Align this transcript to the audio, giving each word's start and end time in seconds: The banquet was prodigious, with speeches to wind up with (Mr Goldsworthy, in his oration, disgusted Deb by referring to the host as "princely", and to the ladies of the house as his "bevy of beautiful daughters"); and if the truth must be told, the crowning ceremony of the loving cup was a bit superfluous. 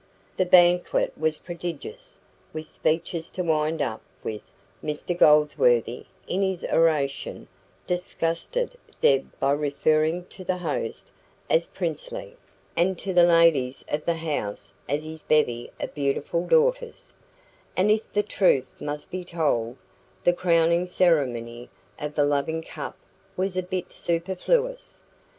The 0.35 0.47
banquet 0.47 1.15
was 1.15 1.37
prodigious, 1.37 2.19
with 2.53 2.65
speeches 2.65 3.29
to 3.29 3.43
wind 3.43 3.83
up 3.83 4.01
with 4.23 4.41
(Mr 4.83 5.15
Goldsworthy, 5.15 6.07
in 6.27 6.41
his 6.41 6.65
oration, 6.73 7.47
disgusted 7.85 8.75
Deb 8.99 9.31
by 9.39 9.51
referring 9.51 10.25
to 10.25 10.43
the 10.43 10.57
host 10.57 11.11
as 11.51 11.67
"princely", 11.67 12.35
and 12.75 12.97
to 12.97 13.13
the 13.13 13.21
ladies 13.25 13.85
of 13.89 14.03
the 14.05 14.15
house 14.15 14.73
as 14.89 15.03
his 15.03 15.21
"bevy 15.21 15.69
of 15.79 15.93
beautiful 15.93 16.47
daughters"); 16.47 17.13
and 17.77 17.91
if 17.91 18.11
the 18.11 18.23
truth 18.23 18.81
must 18.81 19.11
be 19.11 19.23
told, 19.23 19.77
the 20.23 20.33
crowning 20.33 20.87
ceremony 20.87 21.69
of 21.99 22.15
the 22.15 22.25
loving 22.25 22.63
cup 22.63 22.97
was 23.37 23.55
a 23.55 23.61
bit 23.61 23.91
superfluous. 23.91 24.99